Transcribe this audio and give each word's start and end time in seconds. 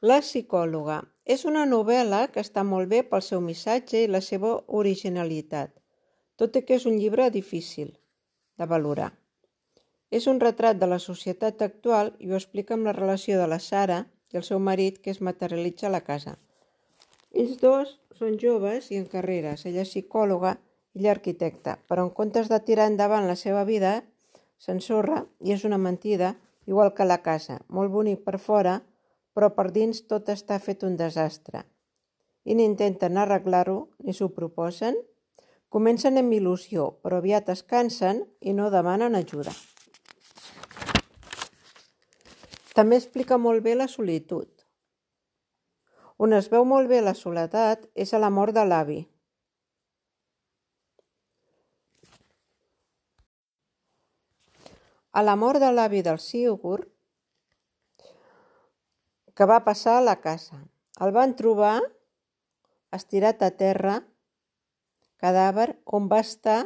La 0.00 0.20
psicòloga 0.24 1.00
és 1.34 1.42
una 1.44 1.66
novel·la 1.68 2.20
que 2.34 2.40
està 2.40 2.62
molt 2.64 2.88
bé 2.92 3.02
pel 3.08 3.22
seu 3.26 3.40
missatge 3.44 4.04
i 4.04 4.10
la 4.10 4.20
seva 4.24 4.52
originalitat, 4.80 5.72
tot 6.40 6.56
i 6.56 6.62
que 6.64 6.78
és 6.80 6.86
un 6.88 6.96
llibre 7.00 7.26
difícil 7.34 7.90
de 8.56 8.68
valorar. 8.70 9.10
És 10.10 10.26
un 10.30 10.40
retrat 10.40 10.78
de 10.80 10.88
la 10.90 10.98
societat 10.98 11.62
actual 11.66 12.14
i 12.18 12.30
ho 12.30 12.38
explica 12.38 12.74
amb 12.74 12.88
la 12.88 12.96
relació 12.96 13.36
de 13.38 13.46
la 13.52 13.60
Sara 13.60 14.00
i 14.32 14.40
el 14.40 14.46
seu 14.46 14.58
marit 14.58 14.98
que 15.04 15.12
es 15.12 15.20
materialitza 15.20 15.88
a 15.88 15.94
la 15.94 16.02
casa. 16.06 16.36
Ells 17.30 17.60
dos 17.60 17.98
són 18.18 18.38
joves 18.42 18.90
i 18.90 18.98
en 18.98 19.06
carreres, 19.12 19.66
ella 19.66 19.84
és 19.84 19.92
psicòloga 19.92 20.56
i 20.94 21.02
ella 21.02 21.12
arquitecta, 21.14 21.76
però 21.88 22.08
en 22.08 22.14
comptes 22.16 22.48
de 22.50 22.58
tirar 22.66 22.88
endavant 22.90 23.28
la 23.28 23.36
seva 23.36 23.62
vida, 23.68 24.00
s'ensorra 24.58 25.26
i 25.40 25.54
és 25.54 25.64
una 25.68 25.78
mentida, 25.78 26.34
igual 26.66 26.94
que 26.94 27.06
la 27.06 27.22
casa, 27.22 27.60
molt 27.68 27.92
bonic 27.92 28.24
per 28.24 28.38
fora, 28.38 28.80
però 29.34 29.52
per 29.54 29.70
dins 29.72 30.02
tot 30.10 30.28
està 30.32 30.58
fet 30.58 30.82
un 30.84 30.96
desastre. 30.98 31.64
I 32.44 32.56
ni 32.56 32.64
intenten 32.64 33.18
arreglar-ho 33.20 33.90
ni 34.04 34.14
s'ho 34.16 34.30
proposen. 34.34 34.96
Comencen 35.70 36.18
amb 36.18 36.32
il·lusió, 36.34 36.96
però 37.02 37.20
aviat 37.20 37.48
es 37.52 37.62
cansen 37.62 38.24
i 38.40 38.54
no 38.56 38.70
demanen 38.74 39.14
ajuda. 39.14 39.52
També 42.74 42.96
explica 42.96 43.38
molt 43.38 43.62
bé 43.62 43.76
la 43.76 43.86
solitud. 43.90 44.48
On 46.18 46.32
es 46.36 46.50
veu 46.52 46.66
molt 46.68 46.90
bé 46.90 47.00
la 47.00 47.14
soledat 47.16 47.86
és 47.94 48.12
a 48.14 48.20
la 48.20 48.30
mort 48.30 48.54
de 48.56 48.64
l'avi. 48.66 49.00
A 55.10 55.22
la 55.22 55.34
mort 55.34 55.58
de 55.58 55.70
l'avi 55.74 56.02
del 56.06 56.20
Sigur, 56.22 56.80
que 59.34 59.46
va 59.46 59.62
passar 59.66 59.96
a 59.98 60.04
la 60.04 60.18
casa. 60.22 60.58
El 61.00 61.10
van 61.16 61.32
trobar 61.34 61.80
estirat 62.94 63.42
a 63.42 63.50
terra, 63.50 63.96
cadàver, 65.22 65.72
on 65.86 66.06
va 66.12 66.20
estar 66.22 66.60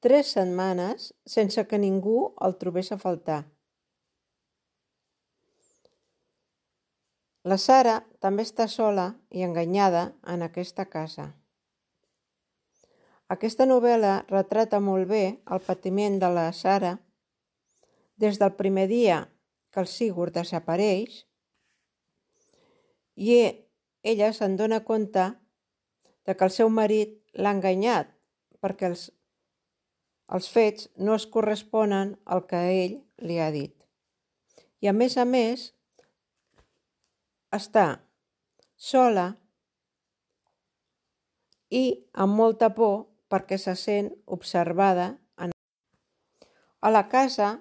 tres 0.00 0.32
setmanes 0.36 1.12
sense 1.26 1.64
que 1.66 1.80
ningú 1.82 2.18
el 2.46 2.56
trobés 2.60 2.92
a 2.92 2.98
faltar. 3.02 3.42
La 7.48 7.56
Sara 7.56 7.98
també 8.20 8.44
està 8.44 8.68
sola 8.68 9.08
i 9.30 9.42
enganyada 9.42 10.12
en 10.28 10.42
aquesta 10.46 10.84
casa. 10.86 11.28
Aquesta 13.28 13.66
novel·la 13.68 14.14
retrata 14.28 14.80
molt 14.80 15.08
bé 15.08 15.22
el 15.44 15.60
patiment 15.64 16.18
de 16.22 16.28
la 16.32 16.48
Sara 16.52 16.94
des 18.18 18.38
del 18.38 18.54
primer 18.58 18.86
dia 18.90 19.22
que 19.72 19.80
el 19.80 19.88
Sigurd 19.90 20.34
desapareix 20.34 21.22
i 23.18 23.38
ella 24.02 24.32
se'n 24.34 24.56
dona 24.58 24.82
compte 24.86 25.24
de 26.26 26.34
que 26.36 26.46
el 26.46 26.54
seu 26.54 26.70
marit 26.70 27.16
l'ha 27.34 27.54
enganyat 27.56 28.10
perquè 28.62 28.90
els, 28.90 29.08
els 30.34 30.48
fets 30.52 30.88
no 30.96 31.14
es 31.14 31.26
corresponen 31.26 32.16
al 32.24 32.44
que 32.50 32.60
ell 32.74 32.96
li 33.24 33.38
ha 33.40 33.50
dit. 33.54 33.74
I 34.82 34.90
a 34.90 34.94
més 34.94 35.16
a 35.18 35.24
més, 35.26 35.72
està 37.54 37.86
sola 38.76 39.32
i 41.74 41.84
amb 42.12 42.36
molta 42.38 42.70
por 42.74 43.06
perquè 43.28 43.58
se 43.60 43.74
sent 43.76 44.12
observada. 44.26 45.10
En... 45.36 45.52
A 46.80 46.90
la 46.92 47.08
casa, 47.08 47.58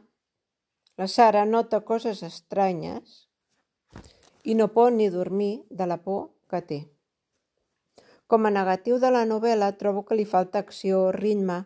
la 0.98 1.08
Sara 1.08 1.46
nota 1.46 1.84
coses 1.86 2.24
estranyes 2.26 3.28
i 4.44 4.56
no 4.58 4.72
pot 4.74 4.94
ni 4.94 5.12
dormir 5.14 5.66
de 5.70 5.86
la 5.86 5.98
por 6.02 6.32
que 6.50 6.62
té. 6.66 6.78
Com 8.28 8.48
a 8.48 8.52
negatiu 8.52 8.98
de 9.00 9.12
la 9.14 9.22
novel·la 9.30 9.76
trobo 9.78 10.02
que 10.08 10.18
li 10.18 10.26
falta 10.26 10.60
acció, 10.60 11.12
ritme, 11.14 11.60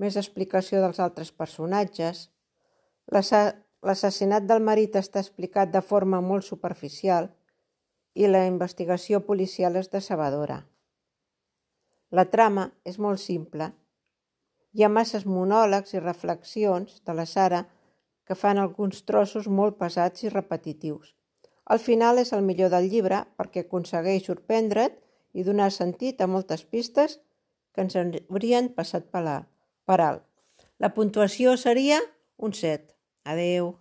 més 0.00 0.16
explicació 0.16 0.80
dels 0.80 0.98
altres 0.98 1.30
personatges. 1.30 2.30
L'assassinat 3.12 4.46
del 4.48 4.64
marit 4.64 4.96
està 4.96 5.20
explicat 5.20 5.70
de 5.74 5.82
forma 5.84 6.22
molt 6.24 6.46
superficial 6.48 7.28
i 8.14 8.30
la 8.32 8.46
investigació 8.48 9.20
policial 9.26 9.76
és 9.76 9.90
decebedora. 9.92 10.62
La 12.10 12.24
trama 12.32 12.70
és 12.84 12.96
molt 12.98 13.20
simple. 13.20 13.68
Hi 14.72 14.86
ha 14.86 14.90
masses 14.90 15.26
monòlegs 15.26 15.92
i 15.94 16.00
reflexions 16.00 17.02
de 17.04 17.14
la 17.14 17.26
Sara 17.26 17.60
que 18.30 18.36
fan 18.38 18.60
alguns 18.62 19.00
trossos 19.02 19.48
molt 19.50 19.74
pesats 19.74 20.22
i 20.22 20.28
repetitius. 20.30 21.08
El 21.74 21.80
final 21.82 22.20
és 22.22 22.28
el 22.36 22.44
millor 22.46 22.68
del 22.70 22.86
llibre 22.92 23.24
perquè 23.34 23.64
aconsegueix 23.64 24.28
sorprendre't 24.28 24.94
i 25.34 25.42
donar 25.42 25.66
sentit 25.74 26.22
a 26.22 26.28
moltes 26.30 26.62
pistes 26.62 27.16
que 27.74 27.82
ens 27.82 27.98
haurien 27.98 28.70
passat 28.76 29.10
per 29.10 29.98
alt. 29.98 30.22
La 30.78 30.92
puntuació 30.94 31.56
seria 31.58 31.98
un 32.38 32.54
7. 32.54 32.94
Adeu. 33.34 33.72